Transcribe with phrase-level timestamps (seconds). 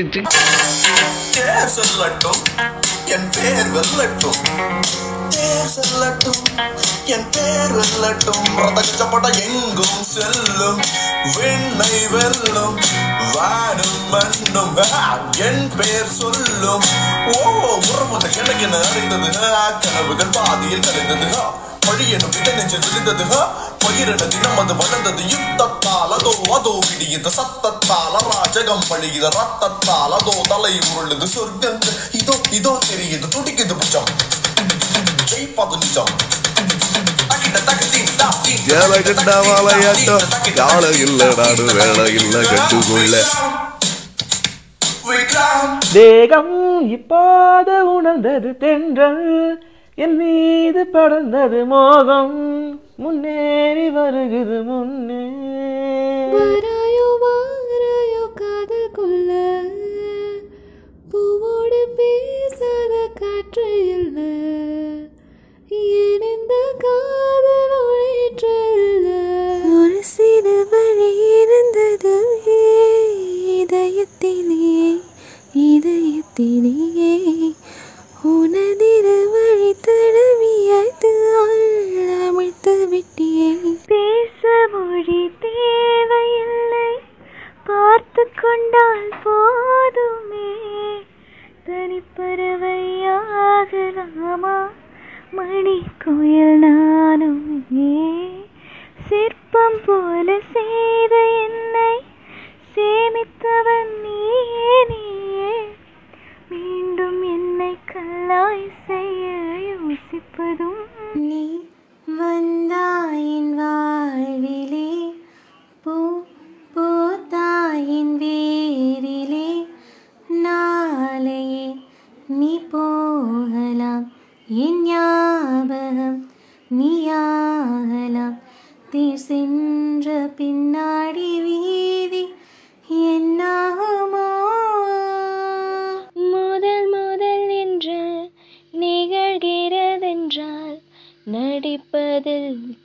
[0.00, 0.20] C,
[0.80, 0.90] C.
[1.32, 2.42] தேர் சொல்லட்டும்
[3.04, 4.40] என் பேர் வெல்லட்டும்.
[5.28, 6.42] தேர் செல்லட்டும்
[7.04, 8.42] என் பேர் வெல்லட்டும்.
[8.56, 10.82] ரதகச்சப்பட எங்கும் செல்லும்
[11.36, 12.80] விண்ணை வெல்லும்
[13.32, 14.76] வானும் மண்ணும்.
[15.38, 16.82] என் பேர் சொல்லும்.
[17.26, 17.48] ஓ
[17.92, 19.38] உறவுகள் எனக்கு அறிந்தது?
[19.80, 21.36] கனவுகள் பாதியில் கலைந்தது
[21.80, 23.24] ஆ, பழி எனும் விட நெஞ்சு விழுந்தது
[23.84, 25.22] பயிரிட தினம் அது வளர்ந்தது.
[25.28, 27.30] யுத்தத்தால் அதோ அதோ விடியது.
[27.30, 29.28] சத்தத்தால் ராஜகம் பழியுது.
[29.30, 31.26] ரத்தத்தால் அதோ தலை உருளுது.
[31.34, 31.78] சொர்க்கங்கள்
[32.12, 33.28] இதோ இதோ தெரியுது.
[33.28, 34.10] துடிக்குது புஜம்.
[35.30, 36.12] ஜெயிப்பது நிஜம்.
[37.28, 42.44] தக்கிட்ட தக்கத்தி தா, தீ, ஏழை கண்டா வாழையாட்டம் யாழை இல்ல நாடு வேலை இல்ல
[45.04, 45.78] விக்ரம்.
[45.92, 46.54] தேகம்
[46.90, 49.24] இப்போது உணர்ந்தது தென்றல்.
[49.94, 52.38] என் மீது படர்ந்தது மோகம்.
[52.96, 55.22] முன்னேறி வருகிறது முன்னே.
[56.32, 59.30] வாராயோ வாராயோ காதல் கொள்ள.
[61.12, 63.89] பூவோடு பேசாத காற்று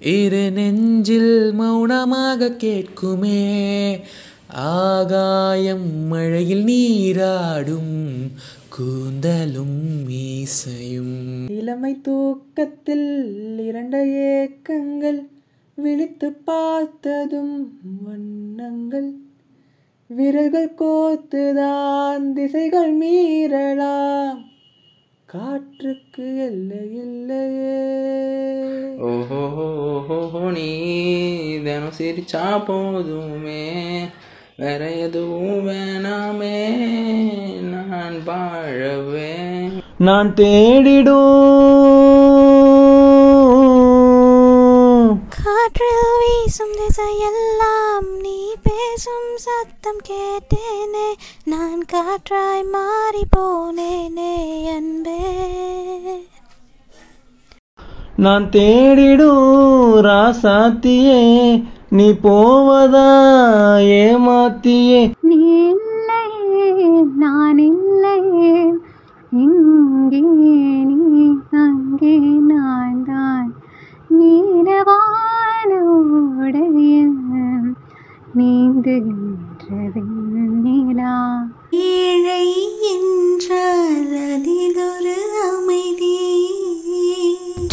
[0.00, 4.00] இரு நெஞ்சில் மௌனமாக கேட்குமே.
[4.54, 8.18] ஆகாயம் மழையில் நீராடும்
[8.80, 13.08] கூந்தலும் மீசையும் இளமை தூக்கத்தில்
[13.58, 15.26] இரண்டு ஏக்கங்கள்
[15.74, 19.14] விழித்து பார்த்ததும் வண்ணங்கள்.
[20.06, 24.44] விரல்கள் கோத்துதான் திசைகள் மீறலாம்.
[25.26, 27.80] காற்றுக்கு எல்லை இல்லையே.
[28.98, 29.42] ஓஹோ
[30.10, 30.70] ஓஹோ நீ
[31.62, 34.08] தினம் சிரிச்சா போதுமே
[34.60, 36.56] வேற எதுவும் வேணாமே
[37.72, 39.30] நான் வாழவே
[39.98, 41.16] நான் தேடிடும்.
[45.36, 51.08] காற்றில் வீசும் திசையெல்லாம் நீ பேசும் சத்தம் கேட்டேனே
[51.44, 54.34] நான் காற்றாய் மாறி போனேனே
[54.76, 55.20] அன்பே.
[58.16, 61.20] நான் தேடிடும் ராசாத்தியே
[61.92, 63.06] நீ போவதா
[64.00, 65.12] ஏமாத்தியே?
[65.22, 66.24] நீ இல்லை
[67.16, 68.16] நான் இல்லை
[69.32, 70.20] இங்கே
[70.90, 70.98] நீ
[71.62, 72.14] அங்கே
[72.50, 73.48] நான் தான்.
[74.10, 74.92] நீரவானோடைய
[78.34, 79.64] நீந்துகின்ற
[79.94, 81.14] வெண்ணிலா
[81.88, 82.44] ஏழை
[82.92, 85.16] என்றால் அதில் ஒரு
[85.48, 86.14] அமைதி.
[86.86, 87.68] நீயோ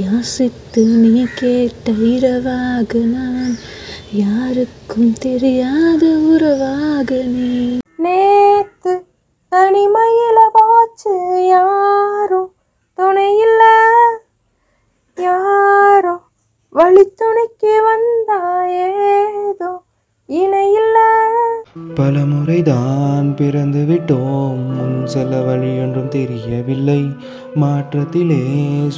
[0.00, 3.54] யாசித்து நீ கேட்ட இரவாக நான்
[4.12, 6.02] யாருக்கும் தெரியாத
[6.32, 7.50] உறவாக நீ
[7.98, 8.92] நேத்து
[9.52, 11.14] தனிமையில போச்சு
[11.46, 12.50] யாரும்
[12.98, 13.62] துணையில்ல.
[15.18, 16.14] யாரோ
[16.72, 18.40] வழி துணைக்கு வந்தா
[18.86, 19.70] ஏதோ
[20.28, 20.96] இணையில்ல.
[21.94, 27.00] பலமுறை தான் பிறந்து விட்டோம் முன் செல்ல வழி ஒன்றும் தெரியவில்லை.
[27.54, 28.42] மாற்றத்திலே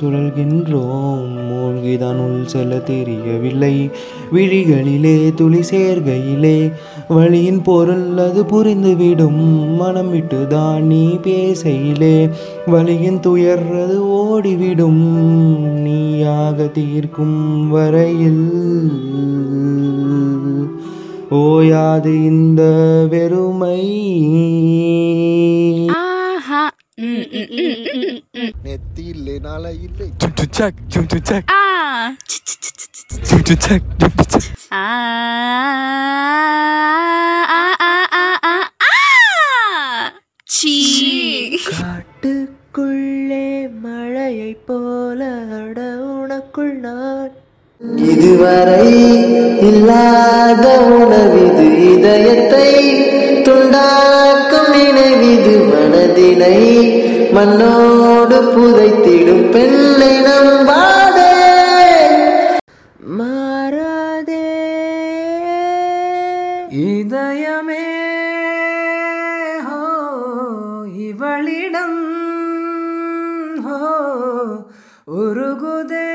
[0.01, 1.29] சுழல்கின்றோம்.
[1.51, 3.91] மூழ்கிதான் உள் செல்ல தெரியவில்லை.
[4.33, 6.73] விழிகளிலே துளி சேர்கையிலே
[7.09, 9.77] வழியின் பொருள் அது புரிந்துவிடும்.
[9.77, 12.29] மனம் விட்டு தான் நீ பேசையிலே
[12.67, 15.03] வழியின் துயர் அது ஓடிவிடும்.
[15.83, 18.51] நீயாக தீர்க்கும் வரையில்
[21.31, 22.63] ஓயாது இந்த
[23.11, 23.99] வெறுமை.
[27.43, 28.53] ம், ம், ம், ம், ம், ம்.
[28.65, 30.09] நெத்தி இல்லை நாளை இல்லை
[31.53, 31.63] ஆ
[37.51, 38.55] ஆ, ஆ, ஆ, ஆ, ஆ,
[38.87, 38.95] ஆ.
[40.49, 40.75] சீ.
[41.71, 43.47] காட்டுக்குள்ளே
[43.83, 45.21] மழையை போல
[45.59, 45.79] அட
[46.15, 47.33] உனக்குள் நான்
[48.07, 48.87] இதுவரை
[49.63, 50.65] இல்லாத
[50.97, 52.67] உணவிது இதயத்தை
[53.43, 56.57] துண்டாக்கும் நினைவிது மனதினை
[57.35, 61.29] மண்ணோடு புதைத்திடும் பெண்ணை நம்பாதே
[63.19, 64.47] மாறாதே.
[66.91, 67.87] இதயமே
[69.69, 69.81] ஹோ
[71.09, 72.01] இவளிடம்
[73.67, 73.81] ஹோ
[75.21, 76.10] உருகுதே.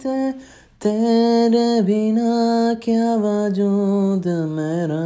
[0.00, 0.16] सकते
[0.82, 2.32] तेरे बिना
[2.84, 4.26] क्या वजूद
[4.56, 5.04] मेरा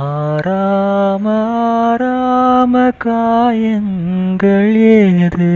[0.00, 1.26] ஆராம
[1.70, 5.52] ஆராம காயங்கள் ஏது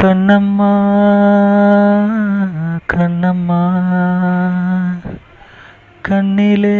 [0.00, 0.72] கண்ணம்மா
[2.92, 3.62] கண்ணம்மா
[6.08, 6.78] கண்ணிலே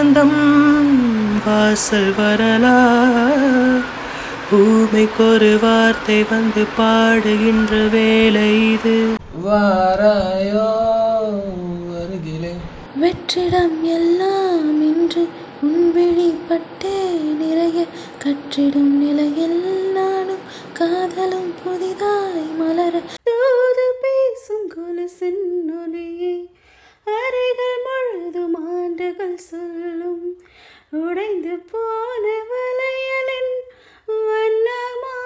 [0.00, 0.36] வசந்தம்
[1.44, 2.76] வாசல் வரலா
[4.50, 8.94] பூமிக்கொரு வார்த்தை வந்து பாடுகின்ற வேலை இது.
[9.46, 10.70] வாராயோ
[12.00, 12.52] அருகிலே
[13.02, 15.24] வெற்றிடம் எல்லாம் இன்று
[15.62, 16.96] உன் விழிப்பட்டே
[17.42, 17.84] நிறைய.
[18.24, 19.60] கற்றிடும் நிலையில்
[19.92, 22.94] நானும் காதலும் புதிதாய் மலர.
[23.22, 25.44] தூது பேசும் கொலுசின்
[25.82, 26.34] ஒலியை.
[27.04, 30.42] அறைகள் முழுதும் ஆண்டுகள் சொல்லும்.
[30.90, 33.54] உடைந்து போன வலையலின்
[34.06, 35.16] வண்ணமா.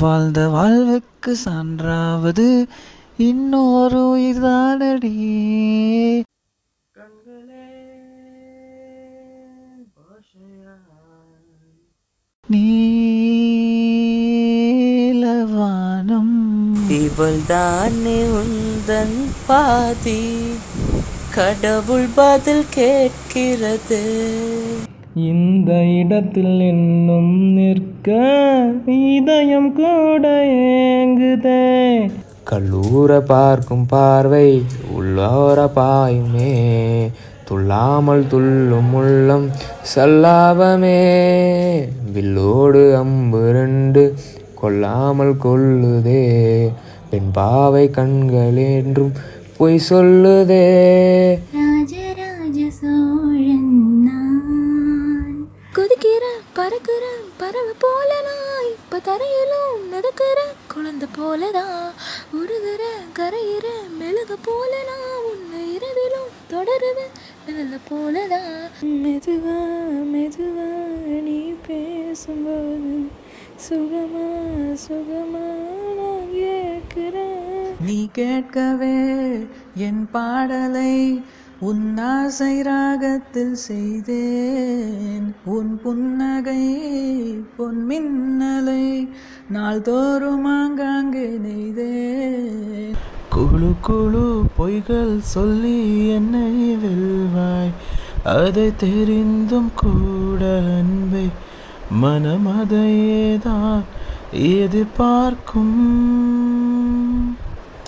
[0.00, 2.66] வாழ்ந்த வாழ்வுக்கு சான்றாவது
[3.16, 5.34] இன்னொரு உயிர்தானடி
[12.52, 13.04] நீலவானம்.
[16.88, 20.36] இவள் தானே உந்தன் பாதி.
[21.34, 24.24] கடவுள் பதில் கேட்கிறது.
[25.24, 28.08] இந்த இடத்தில் இன்னும் நிற்க
[28.94, 30.24] இதயம் கூட
[30.56, 31.62] ஏங்குதே.
[32.50, 34.48] கல்லூர பார்க்கும் பார்வை
[34.96, 36.52] உள்ளோர பாயுமே.
[37.44, 39.46] துள்ளாமல் துள்ளும் உள்ளம்
[39.94, 41.00] சல்லாபமே
[42.14, 44.14] வில்லோடு அம்பு ரெண்டு
[44.54, 46.24] கொல்லாமல் கொள்ளுதே
[47.10, 49.12] பெண் பாவை கண்கள் என்றும்
[49.56, 50.64] பொய் சொல்லுதே.
[56.66, 57.06] பறக்கிற
[57.38, 60.38] பறவை போல நான் இப்ப தரையிலும் மிதக்கிற
[60.72, 61.84] குழந்தை போலதான்
[62.32, 62.82] உருகிற
[63.18, 63.66] கரையிற
[63.98, 67.12] மெழுகு போல நான் உன்னை இரவிலும் தொடருவேன்.
[67.44, 68.56] நிழல போலதான்
[69.02, 69.58] மெதுவா
[70.12, 70.68] மெதுவா
[71.26, 72.96] நீ பேசும்போது
[73.66, 74.26] சுகமா
[74.86, 75.46] சுகமா
[75.98, 78.96] நான் கேட்கிறேன் நீ கேட்கவே
[79.82, 80.92] என் பாடலை
[81.60, 85.34] உன்னாசை ராகத்தில் செய்தேன்.
[85.44, 86.74] உன் புன்னகை
[87.56, 89.08] பொன் மின்னலை
[89.48, 92.94] நாள்தோறும் ஆங்காங்கே நெய்தேன்.
[93.30, 97.72] குழு குழு பொய்கள் சொல்லி என்னை வெல்வாய்.
[98.24, 101.26] அதை தெரிந்தும் கூட அன்பை
[101.90, 103.82] மனம் அதையேதான்
[104.32, 105.74] எதிர்பார்க்கும்.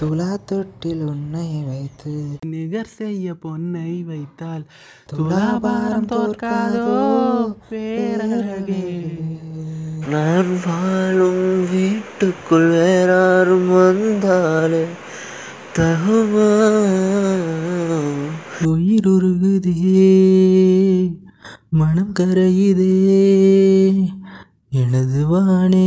[0.01, 4.67] துலா தொட்டில் உன்னை வைத்து நிகர் செய்ய பொன்னை வைத்தால்
[5.07, 9.19] துலாபாரம் தோற்காதோ பேரழகே.
[10.11, 14.85] நான் வாழும் வீட்டுக்குள் வேறாரும் வந்தாலே
[15.79, 16.51] தகுமா?
[18.65, 20.13] உயிருருகுதே
[21.69, 22.97] மனம் கரையுதே
[24.71, 25.87] எனது வானே.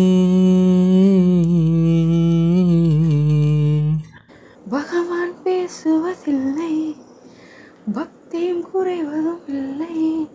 [6.26, 6.96] பேசுவதில்லை
[7.94, 10.30] பக்தியும் குறைவதும் இல்லை.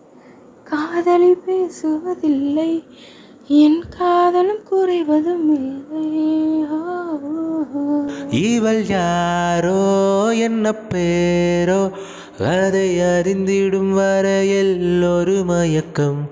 [0.63, 2.83] காதலி பேசுவதில்லை.
[3.47, 6.25] என் காதலும் குறைவதும் இல்லை.
[8.29, 11.91] இவள் யாரோ என்ன பேரோ
[12.39, 16.29] அதை அறிந்திடும் வரையில் ஒரு மயக்கம்.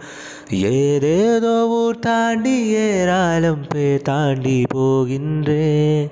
[0.50, 6.12] ஏதேதோ ஊர் தாண்டி ஏராளம் பேர் தாண்டி போகின்றேன்.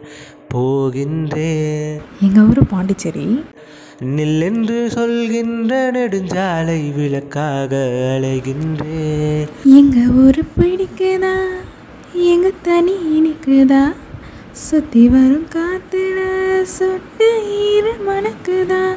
[0.54, 2.02] போகின்றேன்.
[2.22, 3.44] எங்கள் ஊர் பாண்டிச்சேரி.
[4.00, 7.76] நில்லென்று சொல்கின்ற நெடுஞ்சாலை விளக்காக
[8.14, 9.48] அலைகின்றேன்.
[9.66, 11.36] எங்க ஊரு பிடிக்குதா?
[12.14, 13.94] எங்க தனி இனிக்குதா?
[14.52, 16.20] சுத்தி வரும் காத்துல
[16.64, 18.96] சொட்டு ஈர மணக்குதா?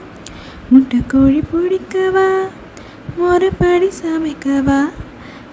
[0.71, 2.29] முட்டை கோழி பிடிக்கவா?
[3.17, 4.81] முறைப்படி சமைக்கவா?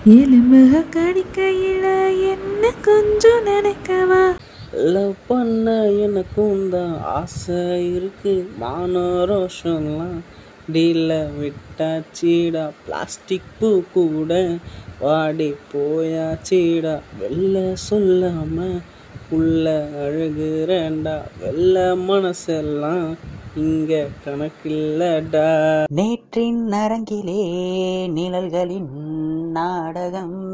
[0.06, 4.24] எலும்புக கடிக்கையில் என்ன கொஞ்சம் நினைக்கவா?
[4.74, 8.50] லவ் பண்ண எனக்கும் தான் ஆசை இருக்கு.
[8.58, 10.20] மான ரோஷம்லாம்
[10.74, 12.70] டீல விட்டாச்சீடா.
[12.86, 14.58] பிளாஸ்டிக் பூ கூட
[15.00, 17.00] வாடி போயாச்சீடா.
[17.22, 18.82] வெளில சொல்லாம
[19.30, 23.18] உள்ள அழுகுறேண்டா வெள்ள மனசெல்லாம்
[23.56, 25.84] இங்க கணக்கில்லடா.
[25.96, 27.44] நேற்றின் அரங்கிலே
[28.10, 28.90] நிழல்களின்
[29.52, 30.52] நாடகம்.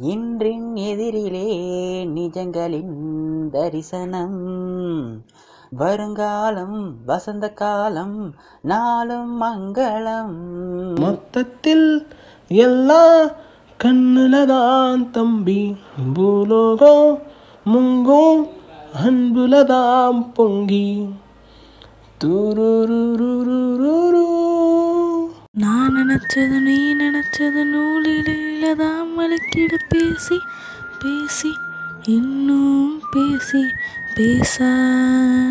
[0.00, 1.50] இன்றின் எதிரிலே
[2.04, 4.40] நிஜங்களின் தரிசனம்.
[5.70, 10.34] வருங்காலம் வசந்த காலம் நாளும் மங்களம்.
[11.00, 12.06] மொத்தத்தில்
[12.48, 13.30] எல்லா
[13.84, 15.76] கண்ணுலதான் தம்பி
[16.14, 17.18] பூலோகம்
[17.74, 18.48] முங்கும்
[19.04, 21.08] அன்புலதாம் பொங்கி.
[22.24, 22.82] துரு
[25.54, 30.38] நான் நினச்சது நீ நினச்சது நூலில தான் வழக்கிட பேசி
[31.02, 31.52] பேசி
[32.06, 33.62] இன்னும் பேசி
[34.14, 34.56] பேச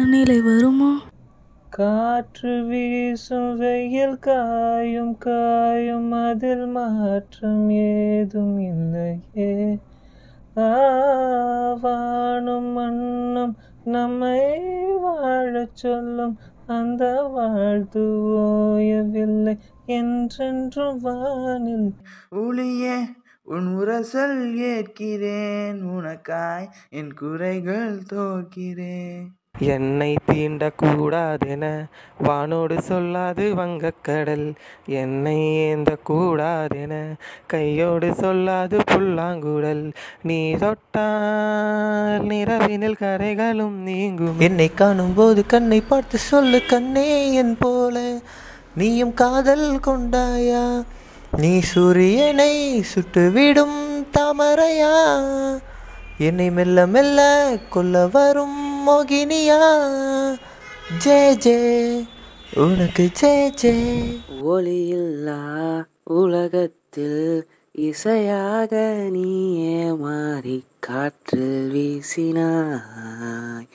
[0.04, 0.92] நிலை வருமோ?
[1.68, 9.52] காற்று வீசும் வெயில் காயும் காயும் அதில் மாற்றம் ஏதும் இல்லையே.
[11.84, 14.60] வானும் மண்ணும் நம்மை
[14.98, 18.04] வாழச் சொல்லும் அந்த வாழ்த்து
[18.36, 21.96] ஓயவில்லை என்றென்றும் வானில்.
[22.30, 22.98] ஒளியே
[23.44, 29.28] உன் உரசல் ஏற்கிறேன் உனக்காய் என் குறைகள் தோக்கிறேன்.
[29.60, 31.86] என்னை தீண்டக்கூடாதென
[32.24, 34.54] வானோடு சொல்லாது வங்கக்கடல்.
[34.86, 37.14] என்னை ஏந்தக்கூடாதென
[37.46, 39.92] கையோடு சொல்லாது புல்லாங்குழல்.
[40.22, 44.40] நீ தொட்டால் நிறவினில் கரைகளும் நீங்கும்.
[44.40, 48.20] என்னை காணும்போது கண்ணை பார்த்து சொல்லு கண்ணே என் போல.
[48.76, 50.84] நீயும் காதல் கொண்டாயா?
[51.38, 54.96] நீ சூரியனை சுட்டுவிடும் தாமரையா?
[56.18, 59.82] என்னை மெல்ல மெல்ல கொல்ல வரும் மோகினியா?
[60.98, 62.04] ஜே ஜே.
[62.56, 64.04] உனக்கு ஜே ஜே.
[64.44, 73.68] ஒளியில்லா உலகத்தில் இசையாக நீயே மாறி காற்றில் வீசினாய்.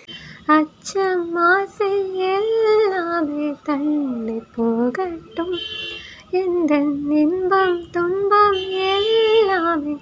[0.47, 5.59] அச்சம் ஆசை எல்லாமே தள்ளி போகட்டும்.
[6.31, 6.77] எந்த
[7.11, 9.97] இன்பம் துன்பம் எல்லாமே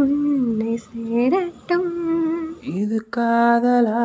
[0.00, 2.16] உன்னை சேரட்டும்.
[2.64, 4.02] இது காதலா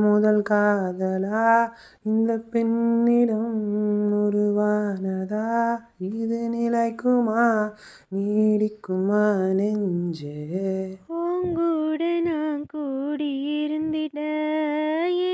[0.00, 1.72] முதல் காதலா?
[2.02, 3.72] இந்த பெண்ணிடம்
[4.12, 5.78] உருவானதா?
[5.98, 7.72] இது நிலைக்குமா?
[8.14, 10.96] நீடிக்குமா நெஞ்சே?
[11.08, 14.20] உங்கூட நான் கூடி இருந்திட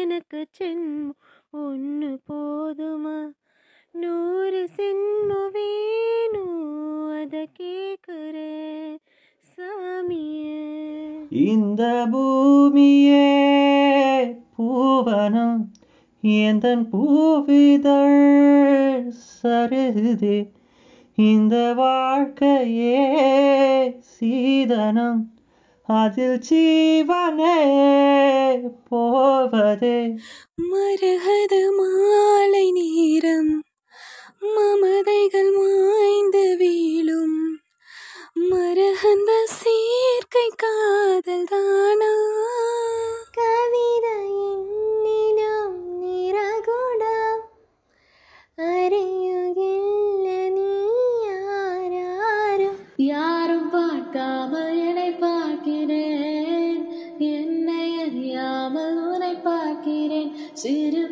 [0.01, 1.17] எனக்கு சென்மம்
[1.51, 3.33] ஒன்று போதுமா?
[3.91, 8.97] நூறு சென்மம் வேணும் அதை கேட்குறேன்.
[9.57, 11.27] சாமியே.
[11.31, 13.27] இந்த பூமியே
[14.59, 15.65] பூவனம்
[16.21, 20.51] எந்தன் பூவிதழ் சருகுதே.
[21.15, 23.03] இந்த வாழ்க்கையே
[24.21, 25.33] சீதனம்
[25.83, 27.61] அதில் ஜீவனே
[28.89, 30.17] போவதே.
[30.57, 33.63] மரகத மாலை நேரம்
[34.41, 37.59] மமதைகள் மாய்ந்து வீழும்.
[38.37, 42.11] மரகந்த சேர்க்கை காதல் தானா?
[43.31, 44.17] கவிதை
[44.49, 47.43] என்னிடம் நிறகுடம்
[48.57, 50.73] அறியுகில்ல நீ
[51.25, 52.79] யாராரும்?
[52.97, 56.83] யாரும் பார்க்காமல் என்னை பார்க்கிறேன்.
[57.19, 60.37] என்னை அறியாமல் உன்னை பார்க்கிறேன்.
[60.53, 61.05] சிறு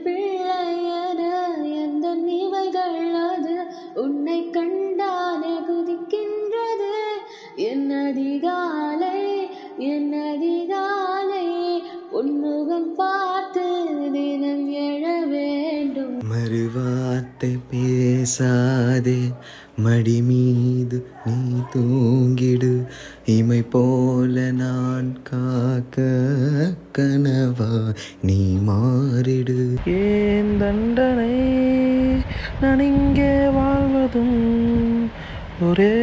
[35.68, 35.94] ஒரே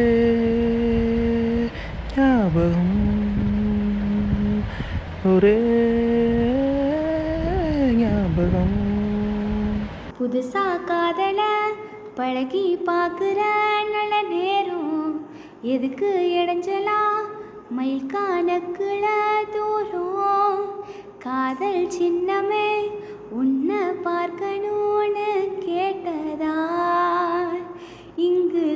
[2.16, 2.98] ஞாபகம்.
[5.26, 5.58] ஒரே
[7.92, 8.78] ஞாபகம்.
[10.20, 11.68] புதுசா காதல
[12.14, 13.40] பழகி பார்க்குற
[13.92, 15.26] நல்ல நேரம்.
[15.62, 16.08] எதுக்கு
[16.40, 17.02] இடைஞ்சலா?
[17.70, 19.06] மயில் கணக்குல
[19.52, 20.84] தூரம்.
[21.18, 22.90] காதல் சின்னமே
[23.30, 26.79] உன்னை பார்க்கணும்னு கேட்டதா?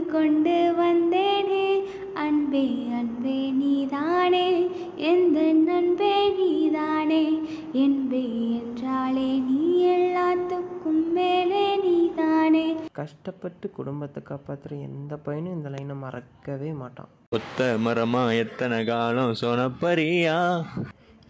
[0.02, 1.82] கொண்டு வந்தேனே.
[2.14, 4.66] அன்பே அன்பே நீதானே.
[4.96, 5.40] எந்த
[5.72, 7.40] அன்பே நீதானே.
[7.72, 12.76] என்பே என்றாலே நீ எல்லாத்துக்கும் மேலே நீதானே.
[12.92, 17.08] கஷ்டப்பட்டு குடும்பத்தை காப்பாற்றுற எந்த பையனும் இந்த லைனை மறக்கவே மாட்டான்.
[17.30, 20.64] ஒத்த மரமா எத்தனை காலம் சொனப்பரியா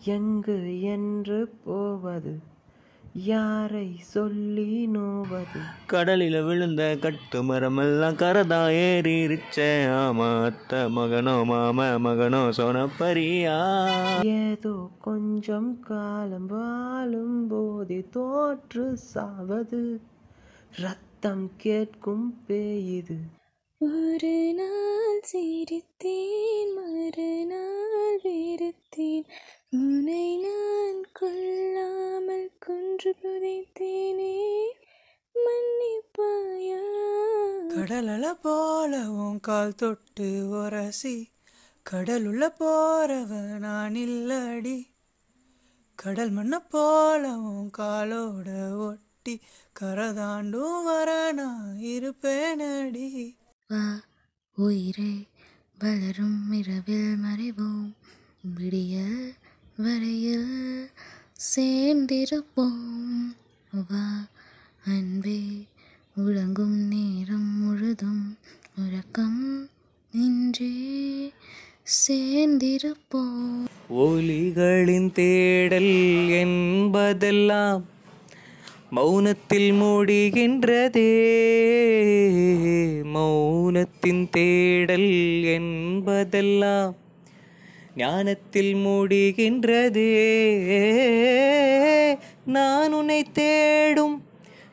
[0.04, 2.52] எங்கு என்று போவது
[3.16, 5.61] யாரை சொல்லி நோவது?
[5.90, 9.87] கடலில விழுந்த கட்டு மரமெல்லாம் கரதா ஏறிருச்சே.
[9.87, 13.59] ஆமா அத்த மகனோ மாம மகனோ சொனப்பரியா
[14.23, 20.00] ஏதோ கொஞ்சம் காலம் வாழும் போதே தோற்று சாவது.
[20.70, 23.18] ரத்தம் கேட்கும் பேயுது.
[23.79, 29.24] ஒரு நாள் சிரித்தேன் மறுநாள் வெறுத்தேன்.
[29.74, 34.34] உன்னை நான் கொள்ளாமல் கொன்று புதைத்தேனே
[35.34, 36.82] மன்னிப்பாயா?
[37.72, 41.16] கடலல போல உன் கால் தொட்டு உரசி
[41.87, 44.76] கடலுள்ள போறவ நான் இல்லடி
[45.98, 48.48] கடல் மண்ண போல உன் காலோட
[48.87, 49.34] ஒட்டி
[49.80, 53.08] கரதாண்டும் வர நான் இருப்பேனடி.
[53.70, 53.82] வா
[54.58, 55.12] உயிரே
[55.78, 57.88] வளரும் இரவில் மறைவோம்
[58.54, 59.20] விடியல்
[59.76, 60.90] வரையில்
[61.56, 63.34] சேர்ந்திருப்போம்.
[63.88, 64.26] வா
[64.87, 65.40] அன்பே
[66.16, 68.38] உறங்கும் நேரம் முழுதும்
[68.76, 69.68] உறக்கம்
[70.12, 71.32] இன்றே
[72.06, 73.64] சேர்ந்திருப்போம்.
[73.90, 77.84] ஒலிகளின் தேடல் என்பதெல்லாம்
[78.96, 81.10] மௌனத்தில் மூடுகின்றதே.
[83.14, 86.94] மௌனத்தின் தேடல் என்பதெல்லாம்
[87.96, 90.14] ஞானத்தில் மூடுகின்றதே.
[92.44, 94.16] நான் உன்னை தேடும்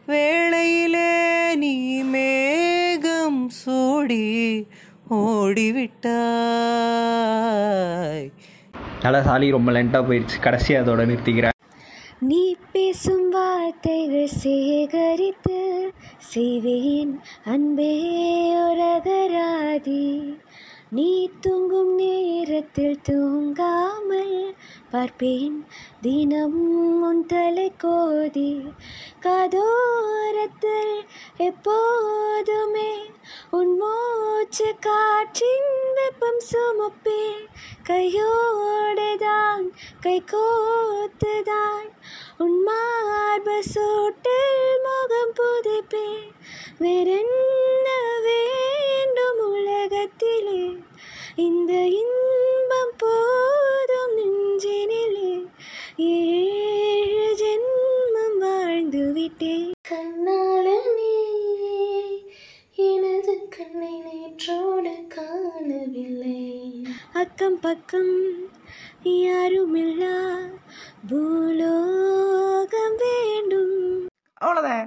[0.06, 1.12] வேளையிலே
[1.56, 1.74] நீ
[2.16, 4.26] மேகம் சூடி
[5.10, 6.18] ஓடிவிட்டாய்.
[9.02, 11.58] நல்லா சாலி ரொம்ப லென்ட்டாக போயிடுச்சு கடைசி அதோட நிறுத்திக்கிறேன்.
[12.20, 15.60] நீ பேசும் வார்த்தைகள் சேகரித்து
[16.18, 17.14] செய்வேன்
[17.46, 17.94] அன்பே
[18.66, 20.04] ஒரகராதி
[20.96, 24.56] நீ தூங்கும் நேரத்தில் தூங்காமல்
[24.92, 25.66] பார்ப்பேன்.
[26.02, 28.64] தினமும் உன் தலை கோதி
[29.22, 30.98] கதோரத்தில்
[31.38, 32.94] எப்போதுமே
[33.52, 37.46] உன் மூச்சு காற்றின் வெப்பம் சுமப்பேன்.
[37.90, 39.66] கையோடுதான்
[40.02, 41.88] கை கோத்துதான்
[42.38, 46.32] உன் மார்ப சூட்டில் முகம் புதுப்பேன்.
[46.78, 47.88] வேறென்ன
[50.22, 50.64] உலகத்திலே
[51.44, 55.32] இந்த இன்பம் போதும் நெஞ்சினிலே
[56.08, 61.16] ஏழு ஜென்மம் வாழ்ந்து விட்டேன் கண்ணாளனே
[62.88, 66.44] எனது கண்ணை நேற்றோடு காணவில்லை.
[67.14, 68.14] அக்கம் பக்கம்
[69.16, 70.16] யாருமில்லா
[71.10, 73.78] பூலோகம் வேண்டும்.
[74.42, 74.80] அவ்வளோதான்